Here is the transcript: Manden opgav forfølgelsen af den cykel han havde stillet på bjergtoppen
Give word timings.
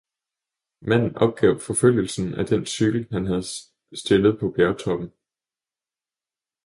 Manden 0.81 1.15
opgav 1.17 1.59
forfølgelsen 1.59 2.33
af 2.33 2.45
den 2.45 2.65
cykel 2.65 3.07
han 3.11 3.25
havde 3.25 3.43
stillet 3.95 4.39
på 4.39 4.51
bjergtoppen 4.55 5.11